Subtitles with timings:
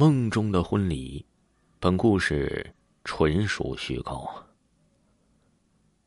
[0.00, 1.26] 梦中的婚礼，
[1.80, 4.30] 本故事纯属虚构。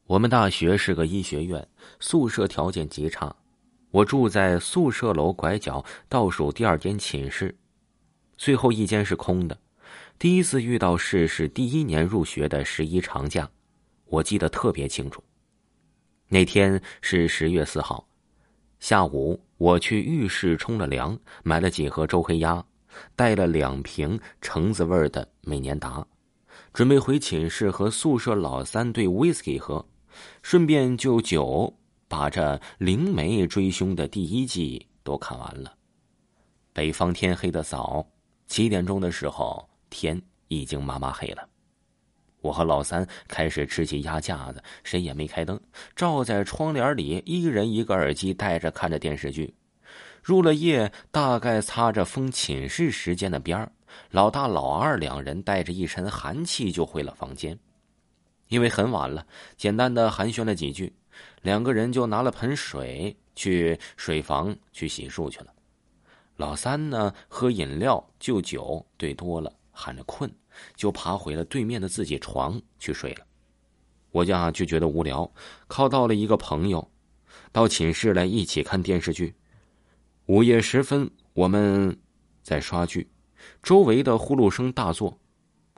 [0.06, 1.68] 我们大学是个医学院，
[2.00, 3.36] 宿舍条件极差，
[3.90, 7.54] 我住在宿舍楼拐角倒数第二间寝室，
[8.38, 9.60] 最后一间是空的。
[10.18, 13.52] 第一次遇到事是第一年入学的十一长假，
[14.06, 15.22] 我记得特别清楚。
[16.30, 18.08] 那天是十月四号，
[18.80, 22.66] 下午我去浴室冲了凉，买了几盒周黑鸭。
[23.16, 26.06] 带了两瓶橙子味的美年达，
[26.74, 29.86] 准备回寝室和宿舍老三对 whisky 喝，
[30.42, 31.74] 顺便就酒
[32.08, 35.74] 把这灵媒追凶的第一季都看完了。
[36.74, 38.06] 北方天黑的早，
[38.48, 41.48] 七点钟的时候天已经麻麻黑了。
[42.42, 45.60] 我和老三开始吃起鸭架子，谁也没开灯，
[45.96, 49.54] 照在窗帘里，一人一个耳机戴着看着电视剧。
[50.22, 53.72] 入了夜，大概擦着封寝室时间的边儿，
[54.12, 57.58] 老大老二两人带着一身寒气就回了房间。
[58.48, 59.26] 因为很晚了，
[59.58, 60.94] 简单的寒暄了几句，
[61.42, 65.48] 两个人就拿了盆水去水房去洗漱去了。
[66.36, 70.30] 老三呢，喝饮料就酒兑多了，喊着困，
[70.76, 73.26] 就爬回了对面的自己床去睡了。
[74.12, 75.32] 我家就觉得无聊，
[75.68, 76.92] 靠到了一个朋友，
[77.52, 79.34] 到寝室来一起看电视剧。
[80.28, 81.98] 午夜时分，我们
[82.44, 83.10] 在刷剧，
[83.64, 85.18] 周围的呼噜声大作。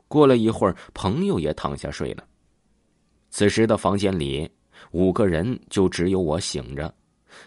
[0.06, 2.24] 过了一会儿，朋友也躺下睡了。
[3.30, 4.48] 此时的房间里
[4.92, 6.94] 五个人，就只有我醒着，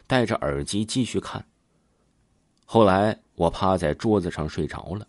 [0.08, 1.46] 戴着耳机继续看。
[2.66, 5.08] 后来我趴在桌子上睡着了。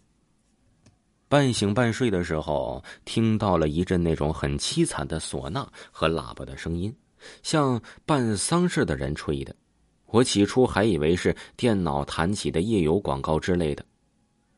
[1.27, 6.95] 半醒半睡的时候，听到了一阵那种很凄惨的唢呐和喇叭的声音，
[7.43, 9.57] 像办丧事的人吹的。
[10.11, 13.85] 我起初还以为是电脑弹起的夜游广告之类的，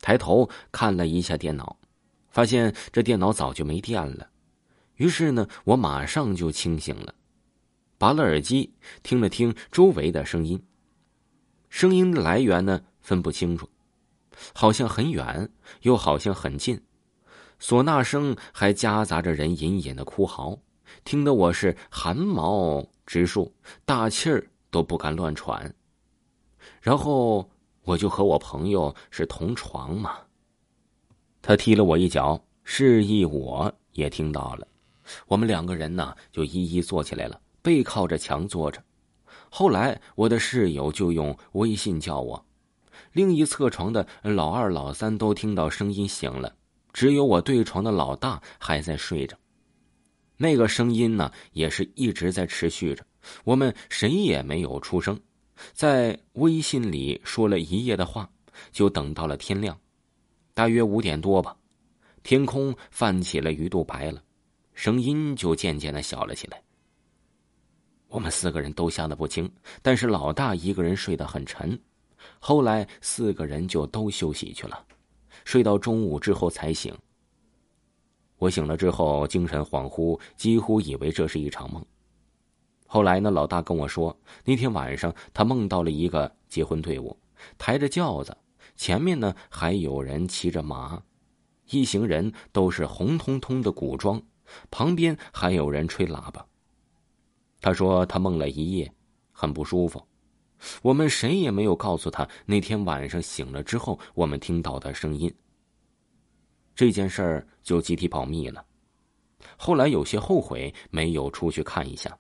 [0.00, 1.76] 抬头看了一下电脑，
[2.30, 4.28] 发现这电脑早就没电了。
[4.96, 7.14] 于是呢，我马上就清醒了，
[7.98, 8.72] 拔了耳机，
[9.02, 10.62] 听了听周围的声音。
[11.68, 13.68] 声音的来源呢，分不清楚，
[14.54, 15.48] 好像很远，
[15.82, 16.80] 又好像很近。
[17.60, 20.58] 唢呐声还夹杂着人隐隐的哭嚎，
[21.04, 23.52] 听得我是汗毛直竖，
[23.84, 24.46] 大气儿。
[24.70, 25.74] 都不敢乱喘，
[26.80, 27.50] 然后
[27.82, 30.18] 我就和我朋友是同床嘛。
[31.42, 34.68] 他踢了我一脚，示意我也听到了。
[35.26, 38.82] 我们两个人呢，就一一坐起来了，背靠着墙坐着。
[39.48, 42.44] 后来我的室友就用微信叫我，
[43.12, 46.54] 另一侧床的老二、老三都听到声音醒了，
[46.92, 49.36] 只有我对床的老大还在睡着。
[50.36, 53.04] 那个声音呢，也是一直在持续着。
[53.44, 55.18] 我们谁也没有出声，
[55.72, 58.28] 在微信里说了一夜的话，
[58.72, 59.78] 就等到了天亮，
[60.54, 61.56] 大约五点多吧，
[62.22, 64.22] 天空泛起了鱼肚白了，
[64.74, 66.62] 声音就渐渐的小了起来。
[68.08, 69.50] 我们四个人都吓得不轻，
[69.82, 71.78] 但是老大一个人睡得很沉。
[72.38, 74.84] 后来四个人就都休息去了，
[75.44, 76.94] 睡到中午之后才醒。
[78.38, 81.84] 我醒了之后，精神恍惚，几乎以为这是一场梦。
[82.92, 87.16] 后来呢，老大跟我说，那天晚上他梦到了一个结婚队伍，
[87.56, 88.36] 抬着轿子，
[88.74, 91.00] 前面呢还有人骑着马，
[91.70, 94.20] 一行人都是红彤彤的古装，
[94.72, 96.44] 旁边还有人吹喇叭。
[97.60, 98.92] 他说他梦了一夜，
[99.30, 100.04] 很不舒服。
[100.82, 105.32] 我们谁也没有告诉他那天晚上醒了之后我们听到的声音。
[106.74, 108.66] 这件事儿就集体保密了。
[109.56, 112.18] 后来有些后悔没有出去看一下，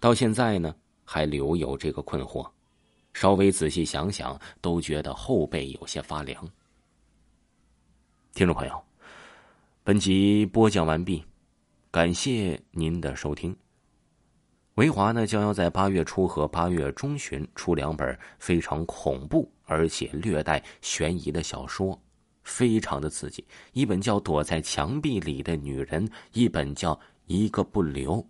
[0.00, 2.48] 到现在呢还留有这个困惑。
[3.14, 6.48] 稍微仔细想想，都觉得后背有些发凉。
[8.32, 8.80] 听众朋友，
[9.82, 11.24] 本集播讲完毕，
[11.90, 13.56] 感谢您的收听。
[14.74, 22.00] 维华呢将要在八月初和八月中旬出两本非常恐怖而且略带悬疑的小说。
[22.44, 26.94] 非常的刺激，一本叫《躲在墙壁里的女人》，一本叫
[27.26, 28.22] 《一个不留》。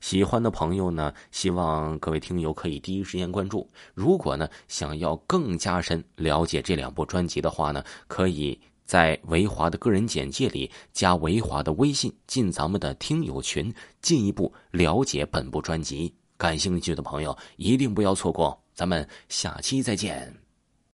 [0.00, 3.68] 喜欢的朋友呢，希望各位听友可以第一时间关注。
[3.94, 13.72] 如果呢想要更加深了解这两部专辑的话呢，可以在维华的个人简介里加维华的微信，进咱们的听友群，
[14.02, 16.12] 进一步了解本部专辑。
[16.36, 20.49] 感兴趣的朋友一定不要错过，咱们下期再见。